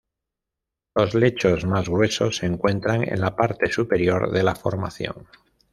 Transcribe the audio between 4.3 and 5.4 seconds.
de la formación.